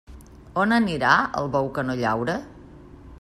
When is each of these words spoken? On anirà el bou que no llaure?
On 0.61 0.73
anirà 0.77 1.11
el 1.43 1.51
bou 1.57 1.71
que 1.77 1.87
no 1.91 1.99
llaure? 2.03 2.39